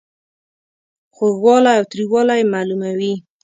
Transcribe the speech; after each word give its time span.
خوږوالی 1.15 1.71
او 1.79 1.83
تریووالی 1.91 2.35
یې 2.39 2.49
معلوموي. 2.53 3.13